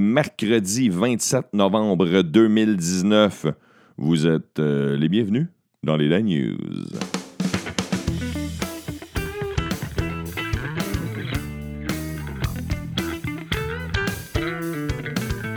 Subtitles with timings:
[0.00, 3.48] mercredi 27 novembre 2019.
[3.98, 5.48] Vous êtes euh, les bienvenus
[5.82, 6.56] dans les La News.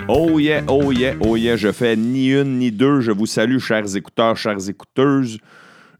[0.09, 2.99] Oh yeah, oh yeah, oh yeah, je fais ni une ni deux.
[2.99, 5.37] Je vous salue, chers écouteurs, chères écouteuses.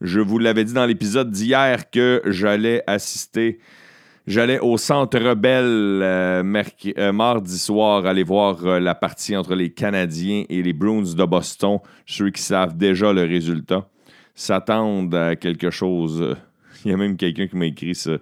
[0.01, 3.59] Je vous l'avais dit dans l'épisode d'hier que j'allais assister,
[4.27, 6.63] j'allais au Centre Bell euh,
[6.97, 11.25] euh, mardi soir aller voir euh, la partie entre les Canadiens et les Bruins de
[11.25, 11.79] Boston.
[12.05, 13.87] Ceux qui savent déjà le résultat
[14.35, 16.35] s'attendent à quelque chose.
[16.85, 18.17] Il y a même quelqu'un qui m'a écrit ça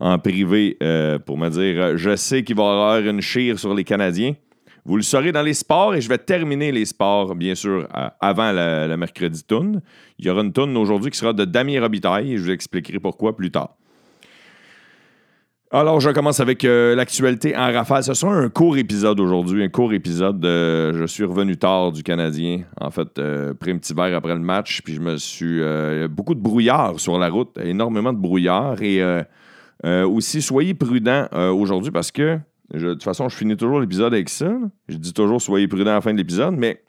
[0.00, 0.76] en privé
[1.24, 4.34] pour me dire Je sais qu'il va y avoir une chire sur les Canadiens.
[4.84, 7.88] Vous le saurez dans les sports et je vais terminer les sports, bien sûr,
[8.20, 9.80] avant le, mercredi tourne.
[10.18, 12.98] Il y aura une tourne aujourd'hui qui sera de Damien Robitaille et je vous expliquerai
[12.98, 13.76] pourquoi plus tard.
[15.76, 18.04] Alors, je commence avec euh, l'actualité en rafale.
[18.04, 20.40] Ce sera un court épisode aujourd'hui, un court épisode.
[20.44, 22.60] je suis revenu tard du Canadien.
[22.80, 25.60] En fait, euh, pris un petit verre après le match, puis je me suis.
[25.60, 28.80] euh, beaucoup de brouillard sur la route, énormément de brouillard.
[28.82, 29.24] Et euh,
[30.06, 32.38] aussi, soyez prudents aujourd'hui parce que,
[32.72, 34.56] de toute façon, je finis toujours l'épisode avec ça.
[34.88, 36.84] Je dis toujours soyez prudents à la fin de l'épisode, mais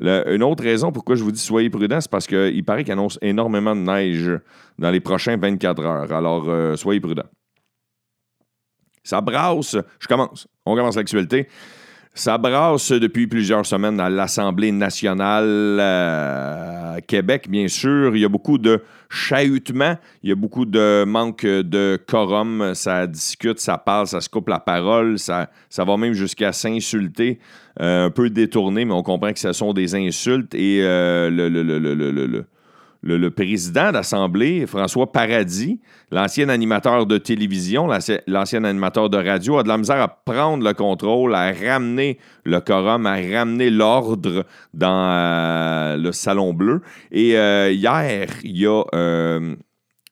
[0.00, 3.16] une autre raison pourquoi je vous dis soyez prudents, c'est parce qu'il paraît qu'il annonce
[3.22, 4.40] énormément de neige
[4.76, 6.12] dans les prochains 24 heures.
[6.12, 7.22] Alors, soyez prudents.
[9.08, 9.74] Ça brasse.
[10.00, 10.46] Je commence.
[10.66, 11.48] On commence l'actualité.
[12.12, 18.14] Ça brasse depuis plusieurs semaines à l'Assemblée nationale euh, Québec, bien sûr.
[18.14, 22.74] Il y a beaucoup de chahutements, il y a beaucoup de manque de quorum.
[22.74, 27.38] Ça discute, ça parle, ça se coupe la parole, ça, ça va même jusqu'à s'insulter,
[27.80, 30.54] euh, un peu détourné, mais on comprend que ce sont des insultes.
[30.54, 32.44] Et euh, le, le- le- le-
[33.02, 37.88] le- président d'Assemblée, François Paradis, l'ancien animateur de télévision,
[38.26, 42.60] l'ancien animateur de radio, a de la misère à prendre le contrôle, à ramener le
[42.60, 46.82] quorum, à ramener l'ordre dans euh, le Salon Bleu.
[47.12, 49.54] Et euh, hier, il a euh,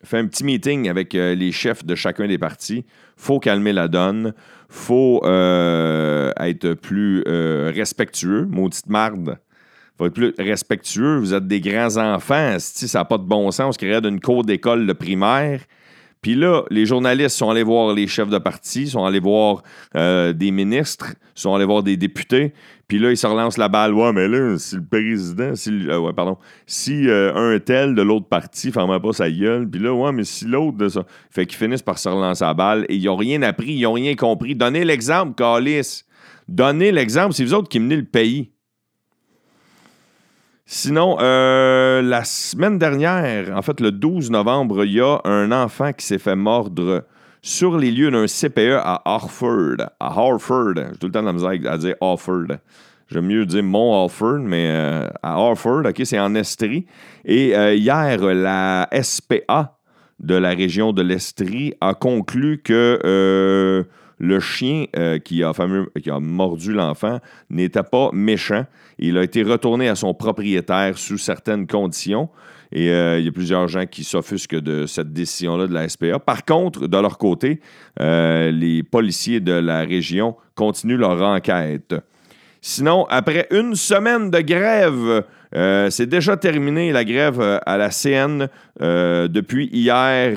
[0.05, 2.85] fait un petit meeting avec les chefs de chacun des partis.
[3.17, 4.35] faut calmer la donne.
[4.69, 8.47] faut être plus respectueux.
[8.49, 9.39] Maudite marde
[9.97, 11.19] faut être plus respectueux.
[11.19, 12.57] Vous êtes des grands enfants.
[12.59, 15.61] Si ça n'a pas de bon sens, on se créerait d'une cour d'école de primaire.
[16.23, 19.63] Puis là, les journalistes sont allés voir les chefs de parti, sont allés voir
[19.95, 22.53] euh, des ministres, sont allés voir des députés.
[22.89, 23.95] Puis là, ils se relancent la balle.
[23.95, 26.37] Ouais, mais là, si le président, si, euh, ouais, pardon,
[26.67, 30.25] si euh, un tel de l'autre parti ferme pas sa gueule, puis là, ouais, mais
[30.25, 31.05] si l'autre de ça.
[31.31, 33.93] Fait qu'ils finissent par se relancer la balle et ils n'ont rien appris, ils n'ont
[33.93, 34.57] rien compris.
[34.57, 36.03] Donnez l'exemple, Calis.
[36.49, 37.35] Donnez l'exemple.
[37.35, 38.51] C'est vous autres qui menez le pays.
[40.69, 45.93] Sinon, euh, la semaine dernière, en fait le 12 novembre, il y a un enfant
[45.93, 47.05] qui s'est fait mordre
[47.41, 49.77] sur les lieux d'un CPE à Harford.
[50.01, 50.75] À Harford.
[50.75, 52.49] J'ai tout le temps la misère à dire Harford.
[53.09, 56.87] J'aime mieux dire Mont Harford, mais euh, à Harford, OK, c'est en Estrie.
[57.25, 59.79] Et euh, hier, la SPA
[60.19, 63.87] de la région de l'Estrie a conclu que
[64.19, 65.53] le chien euh, qui, a
[66.21, 68.65] mordu l'enfant n'était pas méchant.
[68.99, 72.29] Il a été retourné à son propriétaire sous certaines conditions.
[72.73, 76.19] Et euh, il y a plusieurs gens qui s'offusquent de cette décision-là de la SPA.
[76.19, 77.61] Par contre, de leur côté,
[78.01, 81.95] euh, les policiers de la région continuent leur enquête.
[82.61, 85.25] Sinon, après une semaine de grève,
[85.57, 88.47] euh, c'est déjà terminé la grève euh, à la CN.
[88.83, 90.37] Euh, depuis hier,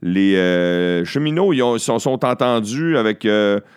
[0.00, 3.26] les cheminots ils ont- sont, entendus avec,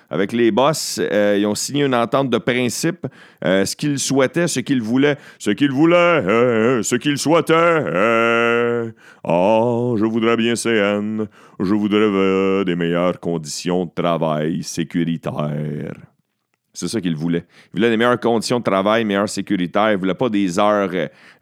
[0.10, 1.02] avec les boss.
[1.12, 3.08] Ils ont signé une entente de principe.
[3.44, 6.22] Ce qu'ils souhaitaient, ce qu'ils voulaient, ce qu'ils voulaient,
[6.84, 8.94] ce qu'ils souhaitaient.
[9.24, 11.26] Ah, je voudrais bien CN.
[11.60, 15.94] Je voudrais des meilleures conditions de travail sécuritaires.
[16.78, 17.46] C'est ça qu'ils voulaient.
[17.74, 19.90] Ils voulaient des meilleures conditions de travail, meilleures sécuritaires.
[19.90, 20.92] Ils ne voulaient pas des heures.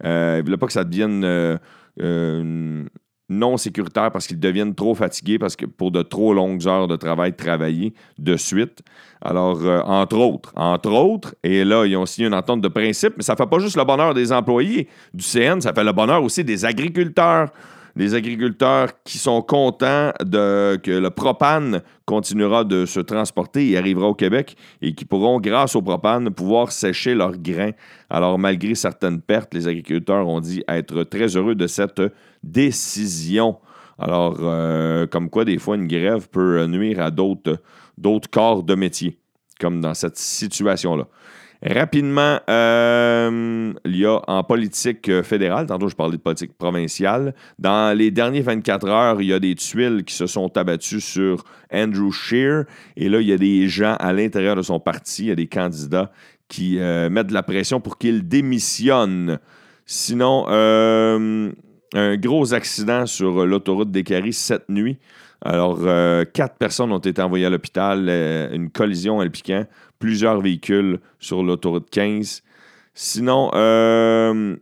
[0.05, 1.57] euh, voulaient pas que ça devienne euh,
[2.01, 2.85] euh,
[3.27, 6.95] non sécuritaire parce qu'ils deviennent trop fatigués parce que pour de trop longues heures de
[6.95, 8.81] travail travailler de suite.
[9.21, 13.23] Alors, entre autres, entre autres, et là, ils ont signé une entente de principe, mais
[13.23, 16.23] ça ne fait pas juste le bonheur des employés du CN, ça fait le bonheur
[16.23, 17.49] aussi des agriculteurs.
[17.95, 24.07] Les agriculteurs qui sont contents de, que le propane continuera de se transporter et arrivera
[24.07, 27.71] au Québec et qui pourront, grâce au propane, pouvoir sécher leurs grains.
[28.09, 32.01] Alors, malgré certaines pertes, les agriculteurs ont dit être très heureux de cette
[32.43, 33.57] décision.
[33.97, 37.59] Alors, euh, comme quoi, des fois, une grève peut nuire à d'autres
[37.97, 39.17] d'autres corps de métier,
[39.59, 41.07] comme dans cette situation-là.
[41.63, 47.33] Rapidement, euh, il y a en politique euh, fédérale, tantôt je parlais de politique provinciale,
[47.59, 51.43] dans les derniers 24 heures, il y a des tuiles qui se sont abattues sur
[51.73, 52.65] Andrew Scheer.
[52.97, 55.35] Et là, il y a des gens à l'intérieur de son parti, il y a
[55.35, 56.11] des candidats
[56.47, 59.39] qui euh, mettent de la pression pour qu'il démissionne.
[59.85, 64.97] Sinon, un gros accident sur l'autoroute des Caries cette nuit.
[65.47, 65.79] Alors,
[66.33, 68.09] quatre personnes ont été envoyées à l'hôpital,
[68.51, 69.65] une collision impliquant
[69.99, 72.43] plusieurs véhicules sur l'autoroute 15.
[72.93, 74.55] Sinon, euh,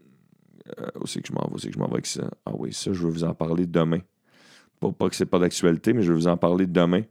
[0.79, 1.67] euh, où c'est que je m'en vais?
[1.67, 2.23] que je m'en avec ça?
[2.45, 3.99] Ah oui, ça, je vais vous en parler demain.
[4.79, 7.01] Pas, pas que c'est pas d'actualité, mais je vais vous en parler demain.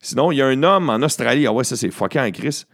[0.00, 1.46] Sinon, il y a un homme en Australie.
[1.46, 2.64] Ah ouais, ça, c'est fucking Chris.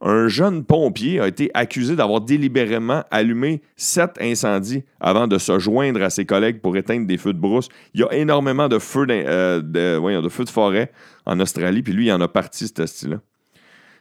[0.00, 6.02] Un jeune pompier a été accusé d'avoir délibérément allumé sept incendies avant de se joindre
[6.02, 7.68] à ses collègues pour éteindre des feux de brousse.
[7.94, 10.90] Il y a énormément de feux euh, de, de, forêt
[11.26, 13.20] en Australie, puis lui, il en a parti, ce style-là.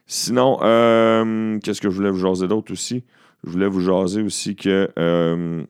[0.05, 3.03] Sinon, euh, qu'est-ce que je voulais vous jaser d'autre aussi?
[3.45, 5.63] Je voulais vous jaser aussi que euh,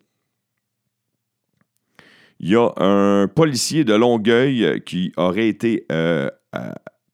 [2.39, 5.85] il y a un policier de Longueuil qui aurait été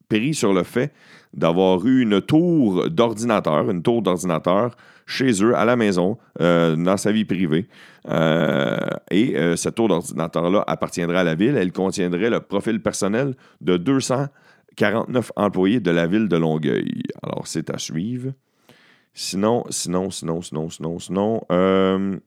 [0.10, 0.94] pris sur le fait
[1.34, 7.12] d'avoir eu une tour d'ordinateur, une tour d'ordinateur chez eux, à la maison, dans sa
[7.12, 7.68] vie privée.
[9.12, 11.58] et cette tour d'ordinateur-là appartiendrait à la ville.
[11.58, 14.28] Elle contiendrait le profil personnel de 200
[14.80, 17.04] 49 employés de la ville de Longueuil.
[17.22, 18.32] Alors, c'est à suivre.
[19.14, 21.42] Sinon, sinon, sinon, sinon, sinon, sinon.
[21.52, 22.18] Euh,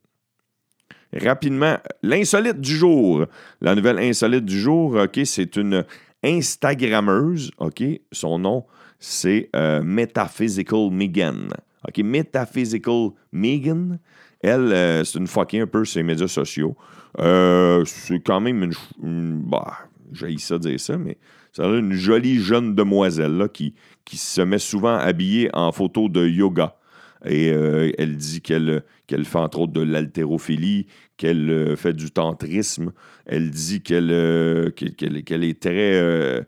[1.14, 3.24] rapidement, l'insolite du jour.
[3.62, 5.84] La nouvelle insolite du jour, OK, c'est une
[6.22, 7.52] Instagrammeuse.
[7.56, 7.82] OK,
[8.12, 8.66] son nom,
[9.02, 11.48] c'est euh, Metaphysical Megan.
[11.86, 13.98] OK, Metaphysical Megan.
[14.40, 16.76] Elle, euh, c'est une fucking un peu sur les médias sociaux.
[17.18, 19.42] c'est quand même une.
[19.42, 19.78] bah,
[20.12, 21.18] j'ai ça dire ça, mais
[21.52, 26.26] c'est une jolie jeune demoiselle là, qui, qui se met souvent habillée en photo de
[26.26, 26.76] yoga.
[27.24, 32.92] Et euh, elle dit qu'elle fait entre autres de l'haltérophilie, qu'elle euh, fait du tantrisme.
[33.26, 36.46] Elle dit euh, qu'elle est très,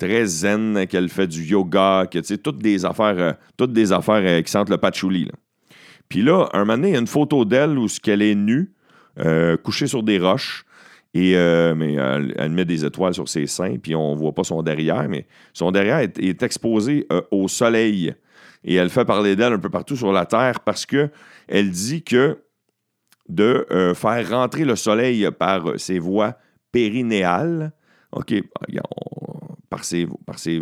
[0.00, 4.70] très zen, qu'elle fait du yoga, que toutes des affaires, toutes des affaires qui sentent
[4.70, 5.30] le patchouli.
[6.08, 8.72] Puis là, un moment donné, il y a une photo d'elle où elle est nue,
[9.62, 10.64] couchée sur des roches.
[11.12, 14.44] Et, euh, mais elle, met des étoiles sur ses seins, puis on ne voit pas
[14.44, 18.14] son derrière, mais son derrière est, exposé euh, au soleil.
[18.62, 22.38] Et elle fait parler d'elle un peu partout sur la Terre parce qu'elle dit que
[23.28, 26.36] de euh, faire rentrer le soleil par ses voies
[26.70, 27.72] périnéales,
[28.12, 28.32] OK,
[29.70, 30.60] par ses, par ses,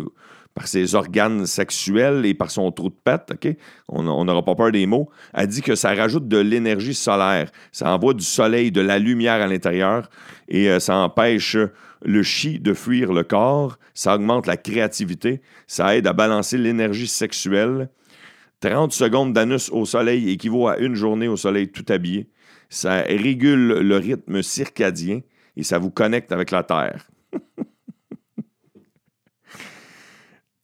[0.53, 3.55] par ses organes sexuels et par son trou de pète, OK?
[3.87, 5.09] On n'aura pas peur des mots.
[5.33, 7.51] Elle dit que ça rajoute de l'énergie solaire.
[7.71, 10.09] Ça envoie du soleil, de la lumière à l'intérieur
[10.47, 11.57] et euh, ça empêche
[12.03, 13.77] le chi de fuir le corps.
[13.93, 15.41] Ça augmente la créativité.
[15.67, 17.89] Ça aide à balancer l'énergie sexuelle.
[18.61, 22.29] 30 secondes d'anus au soleil équivaut à une journée au soleil tout habillé.
[22.69, 25.21] Ça régule le rythme circadien
[25.55, 27.08] et ça vous connecte avec la Terre.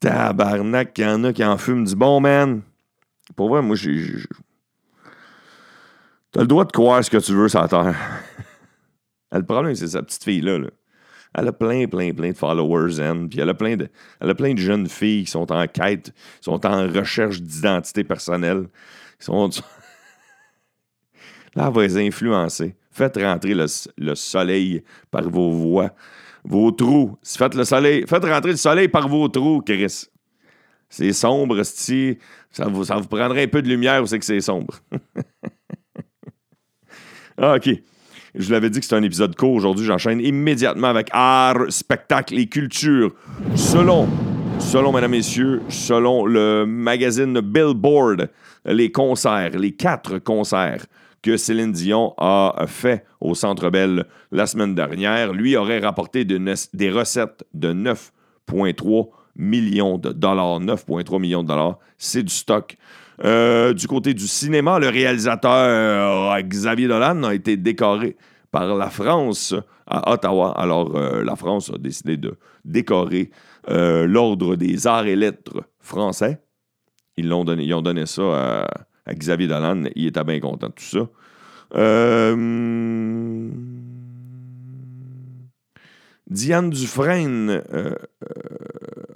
[0.06, 2.62] Tabarnak, il y en a qui en fument du bon, man.
[3.36, 4.06] Pour vrai, moi, j'ai.
[6.31, 7.96] T'as le droit de croire ce que tu veux sur terre.
[9.31, 10.60] le problème, c'est sa petite fille-là.
[11.34, 13.90] Elle a plein, plein, plein de followers, and, puis elle a, plein de,
[14.22, 18.68] elle a plein de jeunes filles qui sont en quête, sont en recherche d'identité personnelle.
[19.18, 19.50] sont...
[21.56, 22.75] Là, elle va les influencer.
[22.95, 23.65] Faites rentrer le,
[23.97, 24.81] le soleil
[25.12, 25.92] par vos voix
[26.45, 27.18] vos trous.
[27.24, 30.06] Faites, le soleil, faites rentrer le soleil par vos trous, Chris.
[30.88, 34.39] C'est sombre, ça vous, ça vous prendrait un peu de lumière où c'est que c'est
[34.39, 34.75] sombre.
[37.38, 37.70] ah, OK.
[38.36, 39.55] Je vous l'avais dit que c'était un épisode court.
[39.55, 43.13] Aujourd'hui, j'enchaîne immédiatement avec art, spectacle et culture.
[43.55, 44.08] Selon,
[44.60, 48.29] selon, mesdames, messieurs, selon le magazine Billboard,
[48.65, 50.86] les concerts, les quatre concerts
[51.25, 55.34] que Céline Dion a fait au Centre Bell la semaine dernière.
[55.34, 60.60] Lui aurait rapporté des recettes de 9,3 millions de dollars.
[60.60, 62.77] 9,3 millions de dollars, c'est du stock.
[63.24, 68.17] Euh, du côté du cinéma, le réalisateur euh, Xavier Dolan a été décoré
[68.51, 69.55] par la France
[69.88, 70.51] à Ottawa.
[70.51, 73.32] Alors, euh, la France a décidé de décorer
[73.67, 76.39] l'Ordre des arts et lettres français.
[77.17, 78.67] Ils, l'ont donné, ils ont donné ça à
[79.13, 79.83] Xavier Dolan.
[79.95, 81.07] Il était bien content de tout ça.
[81.75, 83.50] Euh,
[86.29, 87.95] Diane Dufresne euh, euh,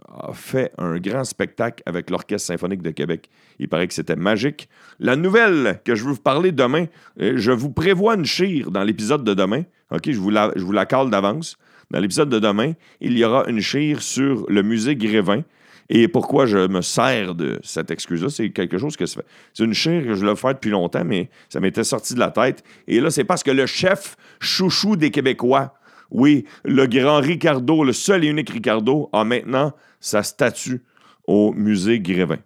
[0.07, 3.29] a fait un grand spectacle avec l'Orchestre symphonique de Québec.
[3.59, 4.69] Il paraît que c'était magique.
[4.99, 6.85] La nouvelle que je veux vous parler demain,
[7.17, 9.63] je vous prévois une chire dans l'épisode de demain.
[10.05, 11.57] Je vous la, je vous la cale d'avance.
[11.89, 15.43] Dans l'épisode de demain, il y aura une chire sur le musée Grévin
[15.89, 19.23] Et pourquoi je me sers de cette excuse-là, c'est quelque chose que c'est
[19.59, 22.63] une chire que je l'ai fait depuis longtemps, mais ça m'était sorti de la tête.
[22.87, 25.73] Et là, c'est parce que le chef chouchou des Québécois,
[26.11, 30.83] oui, le grand Ricardo, le seul et unique Ricardo, a maintenant sa statue
[31.25, 32.37] au musée Grévin.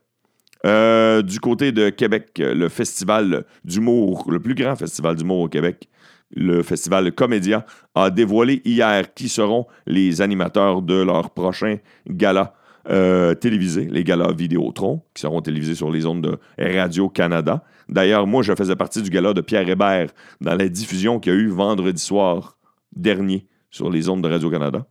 [0.66, 5.90] Euh, du côté de Québec, le festival d'humour, le plus grand festival d'humour au Québec,
[6.34, 12.56] le festival Comédia, a dévoilé hier qui seront les animateurs de leur prochain gala
[12.90, 17.64] euh, télévisés, les galas Vidéotron, qui seront télévisés sur les ondes de Radio-Canada.
[17.88, 20.10] D'ailleurs, moi, je faisais partie du gala de Pierre Hébert
[20.42, 22.58] dans la diffusion qu'il y a eu vendredi soir
[22.96, 24.86] dernier sur les ondes de Radio-Canada.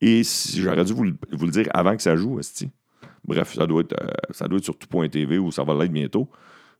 [0.00, 0.22] Et
[0.56, 2.70] j'aurais dû vous, le dire avant que ça joue, Esti.
[3.24, 6.28] Bref, ça doit, être, euh, ça doit être sur tout.tv ou ça va l'être bientôt.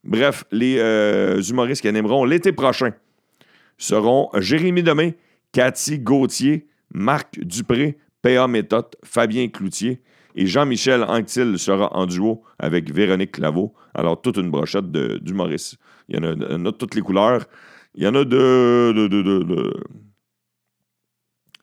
[0.04, 2.92] Bref, les euh, humoristes qui animeront l'été prochain
[3.76, 5.16] seront Jérémy Demé,
[5.52, 8.48] Cathy Gauthier, Marc Dupré, P.A.
[8.48, 10.00] Méthode, Fabien Cloutier
[10.38, 13.74] et Jean-Michel Anctil sera en duo avec Véronique Claveau.
[13.92, 15.78] Alors, toute une brochette d'humoristes.
[16.08, 17.44] Il y en a, de toutes les couleurs.
[17.96, 19.72] Il y en a de, de,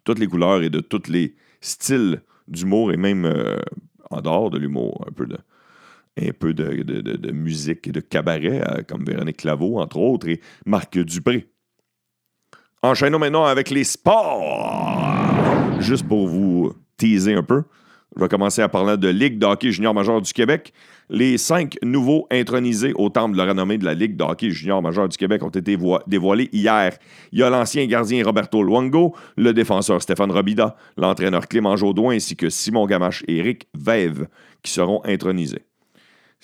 [0.04, 3.56] toutes les couleurs et de tous les styles d'humour et même euh,
[4.10, 5.38] en dehors de l'humour, un peu de
[6.22, 10.98] un peu de, musique et de cabaret, euh, comme Véronique Claveau, entre autres, et Marc
[10.98, 11.48] Dupré.
[12.84, 15.80] Enchaînons maintenant avec les sports.
[15.80, 17.64] Juste pour vous teaser un peu.
[18.16, 20.72] Je vais commencer à parler de Ligue de hockey junior major du Québec.
[21.10, 24.82] Les cinq nouveaux intronisés au temple de la renommée de la Ligue de hockey junior
[24.82, 26.98] major du Québec ont été dévoilés hier.
[27.34, 32.38] Il y a l'ancien gardien Roberto Luongo, le défenseur Stéphane Robida, l'entraîneur Clément Jaudoin ainsi
[32.38, 34.28] que Simon Gamache et Eric Vève
[34.64, 35.66] qui seront intronisés.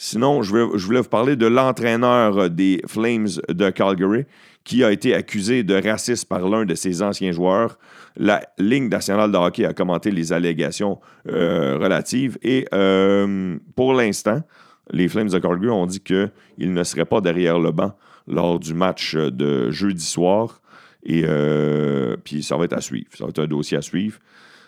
[0.04, 4.26] Sinon, je, voulais vous parler de l'entraîneur des Flames de Calgary
[4.64, 7.78] qui a été accusé de racisme par l'un de ses anciens joueurs.
[8.18, 14.42] La Ligue nationale de hockey a commenté les allégations euh, relatives et euh, pour l'instant,
[14.90, 16.34] les Flames de Calgary ont dit qu'ils
[16.74, 17.96] ne seraient pas derrière le banc
[18.28, 20.64] lors du match de jeudi soir.
[21.04, 23.10] Et euh, puis ça va être à suivre.
[23.16, 24.18] Ça va être un dossier à suivre.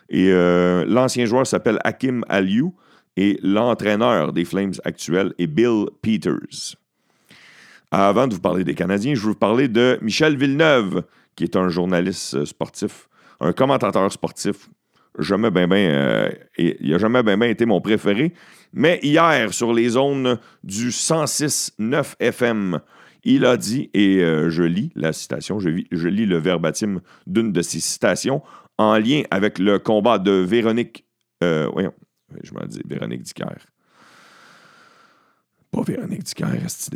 [0.09, 2.75] Et l'ancien joueur s'appelle Hakim Aliou
[3.17, 6.75] et l'entraîneur des Flames actuels est Bill Peters.
[7.91, 11.03] Avant de vous parler des Canadiens, je vais vous parler de Michel Villeneuve,
[11.35, 13.07] qui est un journaliste euh, sportif,
[13.39, 14.67] un commentateur sportif.
[15.19, 18.33] Jamais ben ben, euh, il n'a jamais bien ben été mon préféré.
[18.73, 22.79] Mais hier, sur les zones du 106.9 FM,
[23.23, 27.61] il a dit, et euh, je lis la citation, je, lis le verbatim d'une de
[27.61, 28.41] ses citations,
[28.79, 31.05] en lien avec le combat de Véronique.
[31.41, 31.93] voyons,
[32.43, 33.57] je m'en dis Véronique Dicker.
[35.71, 36.89] Pas Véronique Dicker, est-ce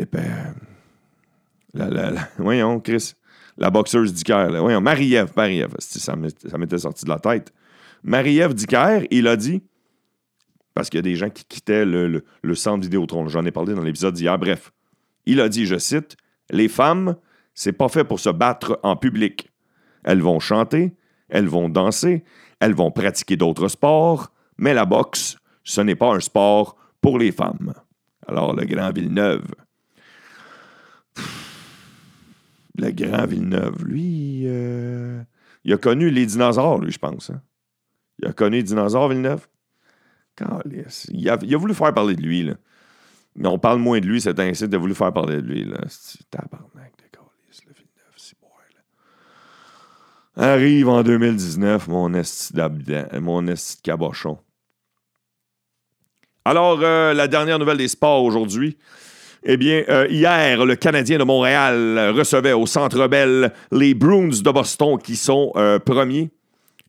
[1.74, 3.14] la, la, voyons, Chris.
[3.58, 4.50] La boxeuse d'Iker.
[4.62, 5.32] Voyons, Marie-Ève.
[5.36, 5.76] Marie-Ève.
[5.80, 7.52] Ça m'était sorti de la tête?
[8.04, 9.64] Marie-Ève d'Iker, il a dit,
[10.74, 13.28] parce qu'il y a des gens qui quittaient le, le, centre Vidéotron.
[13.28, 14.38] J'en ai parlé dans l'épisode d'hier.
[14.38, 14.72] Bref.
[15.26, 16.16] Il a dit, je cite,
[16.52, 17.16] Les femmes,
[17.54, 19.50] c'est pas fait pour se battre en public.
[20.04, 20.94] Elles vont chanter,
[21.28, 22.24] elles vont danser,
[22.60, 27.32] elles vont pratiquer d'autres sports, mais la boxe, ce n'est pas un sport pour les
[27.32, 27.74] femmes.
[28.28, 29.46] Alors, le grand Villeneuve,
[32.78, 35.24] le grand Villeneuve, lui, euh,
[35.64, 37.30] il a connu les dinosaures, lui, je pense.
[37.30, 37.42] Hein.
[38.20, 39.48] Il a connu les dinosaures, Villeneuve?
[41.10, 42.54] Il a, il a voulu faire parler de lui, là.
[43.36, 45.78] Mais on parle moins de lui, c'est ainsi de voulu faire parler de lui, là.
[46.30, 48.48] Tabarnak de calice, le Villeneuve, c'est bon,
[50.36, 50.54] là.
[50.54, 52.54] Arrive en 2019, mon esti
[53.20, 54.40] mon esti cabochon.
[56.48, 58.78] Alors, euh, la dernière nouvelle des sports aujourd'hui.
[59.44, 64.52] Eh bien, euh, hier, le Canadien de Montréal recevait au Centre Bell les Bruins de
[64.52, 66.32] Boston qui sont euh, premiers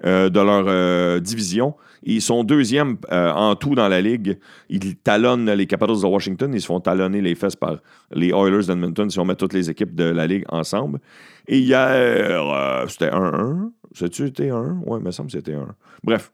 [0.05, 1.75] de leur division.
[2.05, 4.39] Ils sont deuxièmes en tout dans la ligue.
[4.69, 6.55] Ils talonnent les Capitals de Washington.
[6.55, 7.79] Ils se font talonner les fesses par
[8.13, 11.01] les Oilers d'Edmonton si on met toutes les équipes de la ligue ensemble.
[11.49, 13.73] Et hier, c'était 1-1.
[13.93, 14.83] C'est-tu c'était 1?
[14.87, 15.67] Oui, il me semble que c'était 1.
[16.05, 16.31] Bref,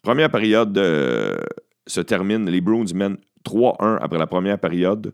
[0.00, 0.78] première période
[1.86, 2.48] se termine.
[2.48, 5.12] Les Bruins mènent 3-1 après la première période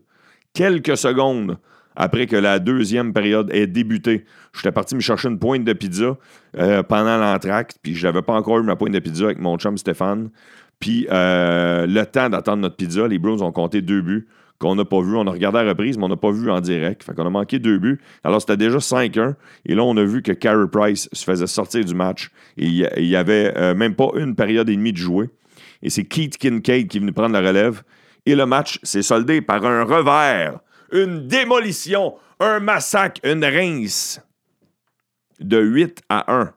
[0.53, 1.57] quelques secondes
[1.95, 4.25] après que la deuxième période ait débuté.
[4.53, 6.17] J'étais parti me chercher une pointe de pizza
[6.57, 9.57] euh, pendant l'entracte, puis je n'avais pas encore eu ma pointe de pizza avec mon
[9.57, 10.29] chum Stéphane.
[10.79, 14.85] Puis euh, le temps d'attendre notre pizza, les Bruins ont compté deux buts qu'on n'a
[14.85, 15.15] pas vu.
[15.15, 17.03] On a regardé à reprise, mais on n'a pas vu en direct.
[17.03, 17.99] Fait qu'on a manqué deux buts.
[18.23, 19.33] Alors, c'était déjà 5-1.
[19.65, 22.31] Et là, on a vu que Carey Price se faisait sortir du match.
[22.57, 25.29] Il n'y avait euh, même pas une période et demie de jouer.
[25.83, 27.83] Et c'est Keith Kincaid qui est venu prendre la relève.
[28.25, 30.59] Et le match s'est soldé par un revers,
[30.91, 34.21] une démolition, un massacre, une rince
[35.39, 36.51] de 8 à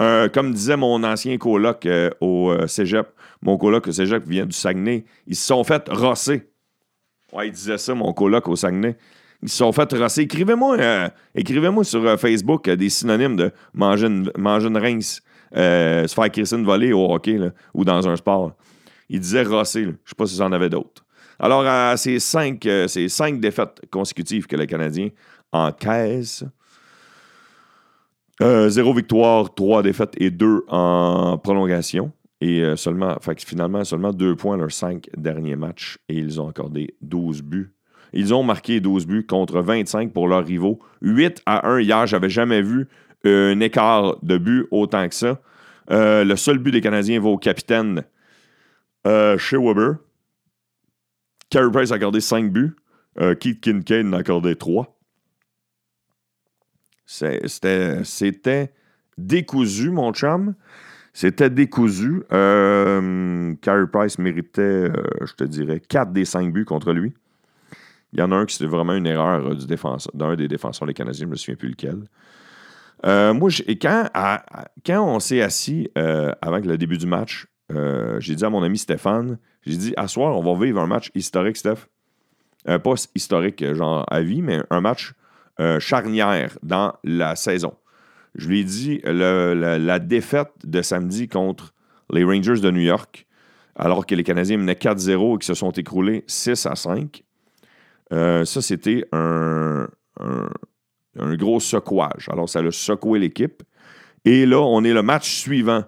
[0.00, 0.28] 1.
[0.30, 3.08] comme disait mon ancien coloc euh, au euh, cégep,
[3.42, 6.50] mon coloc au cégep vient du Saguenay, ils se sont fait rosser.
[7.32, 8.96] Ouais, il disait ça, mon coloc au Saguenay.
[9.42, 10.22] Ils se sont fait rosser.
[10.22, 15.22] Écrivez-moi euh, écrivez sur euh, Facebook euh, des synonymes de manger une, manger une rince,
[15.54, 17.38] se faire crisser une volée au hockey
[17.74, 18.52] ou dans un sport.
[19.08, 19.82] Il disait rosser.
[19.82, 21.04] Je ne sais pas si vous en avez d'autres.
[21.38, 25.08] Alors, à ces cinq, ces cinq défaites consécutives que le Canadien
[25.52, 26.44] encaisse,
[28.40, 32.12] zéro victoire, trois défaites et deux en prolongation.
[32.42, 36.94] Et seulement, fait finalement, seulement deux points leurs cinq derniers matchs et ils ont accordé
[37.00, 37.74] 12 buts
[38.12, 40.80] ils ont marqué 12 buts contre 25 pour leurs rivaux.
[41.02, 42.06] 8 à 1 hier.
[42.06, 42.88] J'avais jamais vu
[43.24, 45.40] un écart de buts autant que ça.
[45.90, 48.04] Euh, le seul but des Canadiens va au capitaine
[49.06, 49.56] euh, chez
[51.72, 52.76] Price a accordé 5 buts.
[53.20, 54.96] Euh, Keith Kincaid en a accordé 3.
[57.06, 58.72] C'était
[59.18, 60.54] décousu, mon chum.
[61.12, 62.22] C'était décousu.
[62.30, 67.14] Carey Price méritait, je te dirais, 4 des 5 buts contre lui.
[68.12, 69.54] Il y en a un qui c'était vraiment une erreur euh,
[70.14, 72.04] d'un des défenseurs des Canadiens, je ne me souviens plus lequel.
[73.06, 74.08] Euh, moi, quand,
[74.84, 77.46] quand on s'est assis euh, avant le début du match,
[78.18, 81.10] j'ai dit à mon ami Stéphane, j'ai dit, à soir, on va vivre un match
[81.14, 81.86] historique, Steph.
[82.64, 85.12] pas historique, genre à vie, mais un match
[85.78, 87.74] charnière dans la saison.
[88.34, 91.72] Je lui ai dit, la, défaite de samedi contre
[92.12, 93.28] les Rangers de New York,
[93.76, 97.22] alors que les Canadiens menaient 4-0 et qu'ils se sont écroulés 6 à 5,
[98.12, 99.88] euh, ça, c'était un,
[101.36, 102.28] gros secouage.
[102.30, 103.62] Alors, ça a secoué l'équipe.
[104.24, 105.84] Et là, on est le match suivant,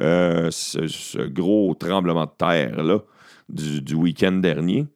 [0.00, 3.00] euh, ce, gros tremblement de terre-là
[3.48, 4.86] du, week-end dernier.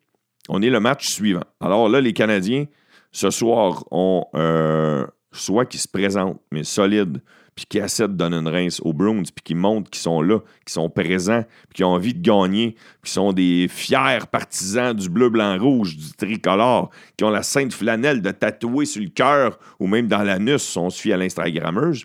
[0.49, 1.45] On est le match suivant.
[1.61, 2.67] Alors là, les Canadiens,
[3.13, 7.23] ce soir, ont euh, soit qui se présentent, mais solides,
[7.55, 10.41] puis qui essaient de donner une rince aux Bruins, puis qui montrent qu'ils sont là,
[10.65, 15.09] qui sont présents, puis qui ont envie de gagner, qui sont des fiers partisans du
[15.09, 19.59] bleu, blanc, rouge, du tricolore, qui ont la sainte flanelle de tatouer sur le cœur
[19.79, 22.05] ou même dans l'anus, si on fie à l'Instagrammeuse.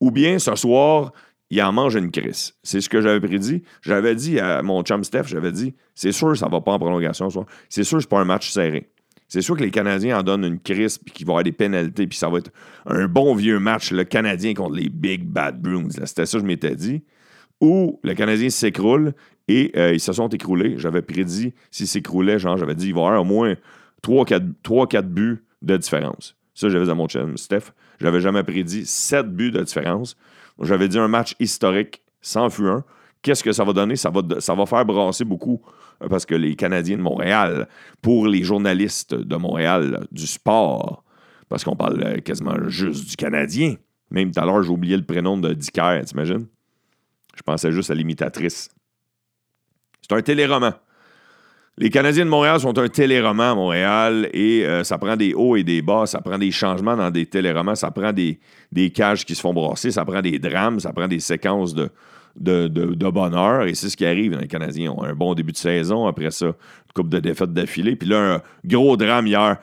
[0.00, 1.12] Ou bien ce soir,
[1.50, 2.54] il en mange une crise.
[2.62, 3.62] C'est ce que j'avais prédit.
[3.82, 7.28] J'avais dit à mon chum Steph, j'avais dit, c'est sûr ça va pas en prolongation
[7.30, 7.46] ce soir.
[7.68, 8.90] C'est sûr c'est pas un match serré.
[9.34, 11.50] C'est sûr que les Canadiens en donnent une crise puis qu'il va y avoir des
[11.50, 12.52] pénalités puis ça va être
[12.86, 15.88] un bon vieux match, le Canadien contre les Big Bad Bruins.
[15.90, 17.02] C'était ça que je m'étais dit.
[17.60, 19.12] Ou le Canadien s'écroule
[19.48, 20.76] et euh, ils se sont écroulés.
[20.78, 23.56] J'avais prédit, s'ils s'écroulaient, genre, j'avais dit, il va y avoir au moins
[24.04, 26.36] 3-4 buts de différence.
[26.54, 27.72] Ça, j'avais dit à mon chum Steph.
[28.00, 30.16] J'avais jamais prédit 7 buts de différence.
[30.62, 32.82] J'avais dit un match historique sans fuir.
[33.24, 33.96] Qu'est-ce que ça va donner?
[33.96, 35.62] Ça va, faire brasser beaucoup
[36.02, 37.66] euh, parce que les Canadiens de Montréal,
[38.02, 41.02] pour les journalistes de Montréal du sport,
[41.48, 43.76] parce qu'on parle euh, quasiment juste du Canadien.
[44.10, 46.46] Même tout à l'heure, j'ai oublié le prénom de Dicker, t'imagines?
[47.34, 48.68] Je pensais juste à l'imitatrice.
[50.02, 50.74] C'est un téléroman.
[51.78, 55.56] Les Canadiens de Montréal sont un téléroman à Montréal et euh, ça prend des hauts
[55.56, 58.38] et des bas, ça prend des changements dans des téléromans, ça prend des,
[58.70, 61.90] des cages qui se font brasser, ça prend des drames, ça prend des séquences de,
[62.36, 63.66] de, bonheur.
[63.66, 64.38] Et c'est ce qui arrive.
[64.38, 66.06] Les Canadiens ont un bon début de saison.
[66.06, 67.96] Après ça, une coupe de défaites d'affilée.
[67.96, 69.58] Puis là, un gros drame hier.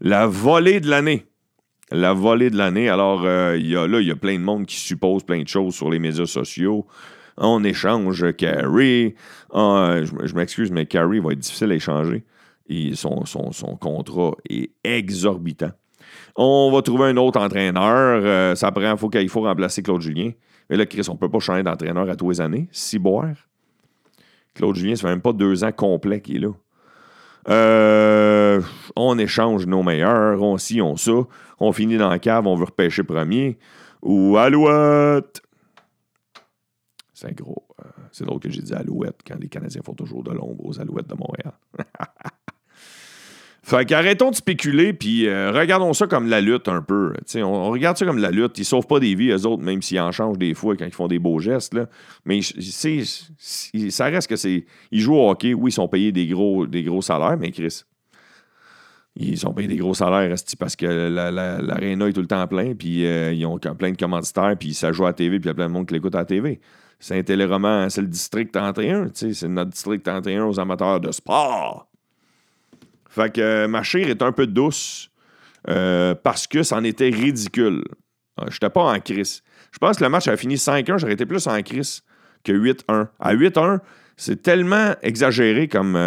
[0.00, 1.26] La volée de l'année.
[1.90, 2.88] La volée de l'année.
[2.88, 5.90] Alors, euh, là, il y a plein de monde qui suppose plein de choses sur
[5.90, 6.86] les médias sociaux.
[7.38, 9.14] On échange Carrie.
[9.52, 12.24] Ah, je, m'excuse, mais Carrie va être difficile à échanger.
[12.94, 15.72] Son contrat est exorbitant.
[16.34, 18.20] On va trouver un autre entraîneur.
[18.24, 20.32] Euh, ça prend, faut qu'il faut remplacer Claude Julien.
[20.68, 22.68] Mais là, Chris, on ne peut pas changer d'entraîneur à tous les années.
[22.72, 23.34] Si boire.
[24.54, 26.52] Claude Julien, ça fait même pas deux ans complets qu'il est là.
[27.48, 28.60] Euh,
[28.96, 31.12] on échange nos meilleurs, on ci, on ça.
[31.60, 33.58] On finit dans la cave, on veut repêcher premier.
[34.02, 35.42] Ou Alouette!
[37.14, 37.66] C'est gros.
[37.82, 40.80] Euh, c'est drôle que j'ai dit Alouette quand les Canadiens font toujours de l'ombre aux
[40.80, 41.52] Alouettes de Montréal.
[43.68, 47.12] Fait qu'arrêtons de spéculer, puis euh, regardons ça comme la lutte un peu.
[47.34, 48.56] On, on, regarde ça comme la lutte.
[48.58, 50.94] Ils sauvent pas des vies, eux autres, même s'ils en changent des fois quand ils
[50.94, 51.74] font des beaux gestes.
[51.74, 51.86] Là.
[52.24, 54.66] Mais ça reste que c'est.
[54.92, 57.82] Ils jouent au hockey, oui, ils sont payés des gros, des gros salaires, mais Chris.
[59.16, 62.72] Ils sont payés des gros salaires parce que l'aréna la, est tout le temps plein,
[62.76, 65.48] puis euh, ils ont plein de commanditaires, puis ça joue à la TV, puis il
[65.48, 66.60] y a plein de monde qui l'écoute à la TV.
[67.00, 71.88] C'est un téléroman, c'est le district 31, c'est notre district 31 aux amateurs de sport.
[73.16, 75.10] Fait que euh, ma chire est un peu douce
[75.70, 77.82] euh, parce que c'en était ridicule.
[78.38, 79.42] Euh, Je n'étais pas en crise.
[79.72, 82.02] Je pense que le match a fini 5-1, j'aurais été plus en crise
[82.44, 83.08] que 8-1.
[83.18, 83.80] À 8-1,
[84.18, 85.98] c'est tellement exagéré comme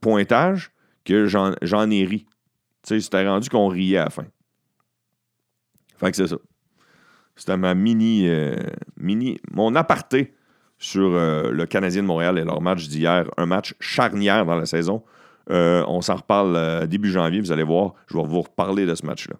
[0.00, 0.70] pointage
[1.04, 2.24] que j'en ai ri.
[2.82, 4.24] Tu sais, c'était rendu qu'on riait à la fin.
[5.98, 6.36] Fait que c'est ça.
[7.36, 8.26] C'était ma mini,
[8.96, 9.38] mini.
[9.52, 10.34] Mon aparté
[10.78, 13.26] sur le Canadien de Montréal et leur match d'hier.
[13.36, 15.04] Un match charnière dans la saison.
[15.50, 17.94] Euh, on s'en reparle début janvier, vous allez voir.
[18.06, 19.36] Je vais vous reparler de ce match-là.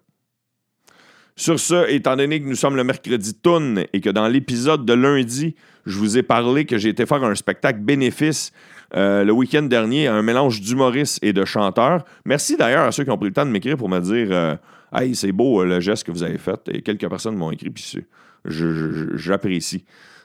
[1.37, 4.93] Sur ce, étant donné que nous sommes le mercredi tourne et que dans l'épisode de
[4.93, 8.53] lundi, je vous ai parlé que j'ai été faire un spectacle bénéfice
[8.93, 12.05] le week-end dernier, un mélange d'humoristes et de chanteurs.
[12.23, 14.57] Merci d'ailleurs à ceux qui ont pris le temps de m'écrire pour me dire
[14.93, 16.59] Hey, c'est beau le geste que vous avez fait.
[16.71, 17.97] Et quelques personnes m'ont écrit, puis
[18.45, 19.83] j'apprécie.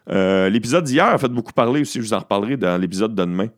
[0.08, 3.24] Euh, l'épisode d'hier a fait beaucoup parler aussi, je vous en reparlerai dans l'épisode de
[3.24, 3.48] demain.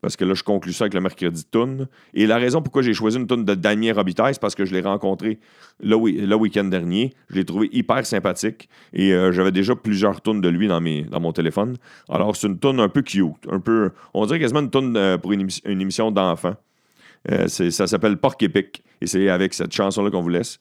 [0.00, 1.86] Parce que là, je conclue ça avec le mercredi tune.
[2.14, 4.72] Et la raison pourquoi j'ai choisi une tune de Damien Robitaille, c'est parce que je
[4.72, 5.38] l'ai rencontré
[5.82, 7.12] le, week-end dernier.
[7.28, 8.68] Je l'ai trouvé hyper sympathique.
[8.92, 11.76] Et euh, j'avais déjà plusieurs tunes de lui dans, mes, dans mon téléphone.
[12.08, 13.46] Alors, c'est une tune un peu cute.
[13.50, 16.56] Un peu, on dirait quasiment une tune euh, pour une, émission d'enfants.
[17.46, 18.82] ça s'appelle Porc Épic.
[19.02, 20.60] Et c'est avec cette chanson-là qu'on vous laisse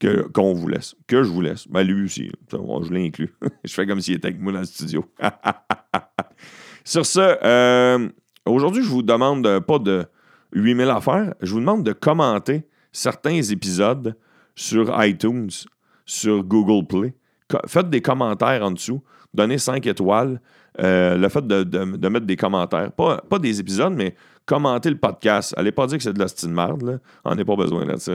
[0.00, 1.68] que, qu'on vous laisse, que je vous laisse.
[1.68, 3.32] Ben, lui aussi, je l'ai inclus.
[3.64, 5.04] je fais comme s'il était avec moi dans le studio.
[6.84, 8.08] Sur ce, euh,
[8.52, 10.04] aujourd'hui, je vous demande pas de
[10.52, 14.16] 8000 affaires, je vous demande de commenter certains épisodes
[14.54, 15.50] sur iTunes,
[16.04, 17.14] sur Google Play.
[17.66, 19.02] Faites des commentaires en dessous,
[19.34, 20.40] donnez 5 étoiles.
[20.80, 24.14] Euh, le fait de, mettre des commentaires, pas, pas des épisodes, mais
[24.50, 25.54] commentez le podcast.
[25.56, 27.00] Allez pas dire que c'est de la de merde.
[27.24, 28.12] On n'a pas besoin de ça.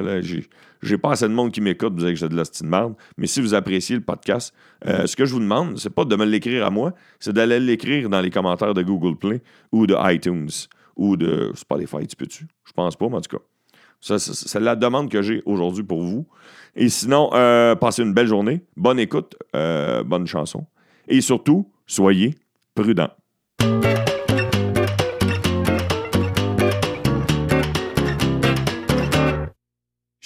[0.81, 2.93] J'ai pas assez de monde qui m'écoute pour dire que c'est de la de merde.
[3.17, 4.53] Mais si vous appréciez le podcast,
[4.85, 7.61] euh, ce que je vous demande, c'est pas de me l'écrire à moi, c'est d'aller
[7.61, 10.49] l'écrire dans les commentaires de Google Play ou de iTunes
[10.97, 12.05] ou de Spotify.
[12.05, 12.47] Tu peux-tu?
[12.65, 14.17] Je pense pas, mais en tout cas.
[14.17, 16.27] c'est la demande que j'ai aujourd'hui pour vous.
[16.75, 20.65] Et sinon, euh, passez une belle journée, bonne écoute, euh, bonne chanson.
[21.07, 22.35] Et surtout, soyez
[22.73, 23.11] prudents.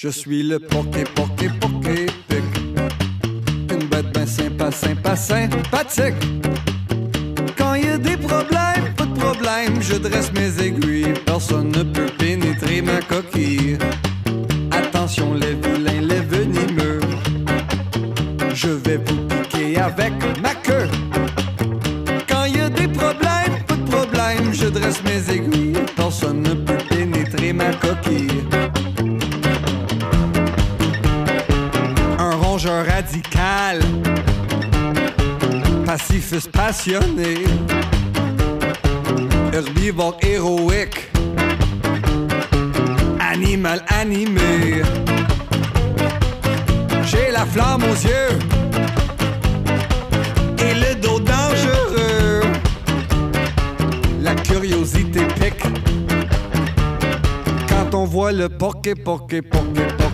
[0.02, 2.46] Je suis le poké, poké, poké, pic.
[3.70, 6.16] Une bête ben sympa, sympa, sympathique.
[7.58, 11.14] Quand y a des problèmes, pas de problème, je dresse mes aiguilles.
[11.26, 13.78] Personne ne peut pénétrer ma coquille.
[14.72, 17.02] Attention les vilains, les venimeux.
[18.54, 20.88] Je vais vous piquer avec ma queue.
[22.26, 25.76] Quand y a des problèmes, pas de problème, je dresse mes aiguilles.
[25.98, 28.49] Personne ne peut pénétrer ma coquille.
[33.00, 33.80] Radical,
[35.86, 37.46] pacifiste passionné,
[39.54, 41.10] herbivore héroïque,
[43.20, 44.84] animal animé.
[47.06, 48.34] J'ai la flamme aux yeux.
[50.66, 52.42] Et le dos dangereux.
[54.22, 55.64] La curiosité pique.
[57.70, 60.09] Quand on voit le porquet, porquet, porquet, porquet,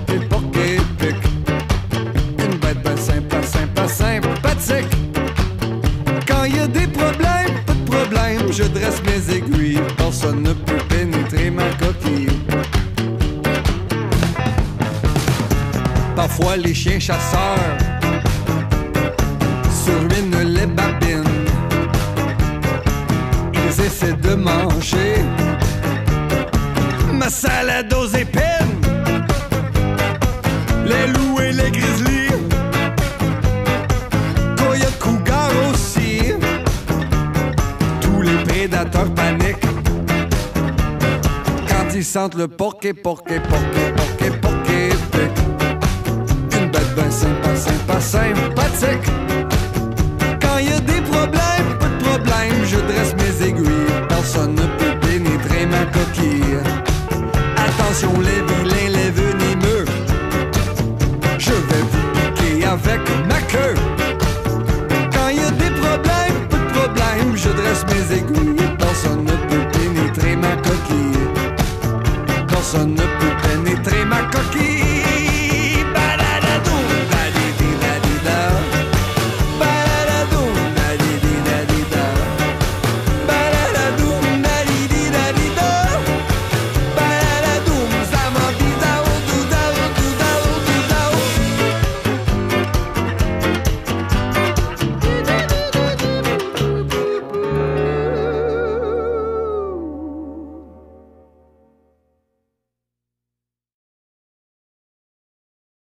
[6.27, 9.81] Quand il y a des problèmes, pas de problème, je dresse mes aiguilles.
[9.97, 12.27] Personne ne peut pénétrer ma coquille.
[16.15, 17.77] Parfois les chiens chasseurs
[19.85, 21.23] surminent les babines.
[23.53, 25.15] Ils essaient de manger
[27.13, 28.54] ma salade aux épines.
[42.05, 44.89] Sentent le porquet, porquet, porquet, porquet, porquet,
[46.57, 49.09] Une bête ben sympa, sympa, sympathique.
[50.39, 54.07] Quand y a des problèmes, pas de problème, je dresse mes aiguilles.
[54.07, 56.59] Personne ne peut pénétrer ma coquille.
[57.57, 59.85] Attention les vilains, les venimeux.
[61.39, 63.75] Je vais vous piquer avec ma queue.
[65.11, 68.54] Quand y a des problèmes, pas de problème, je dresse mes aiguilles.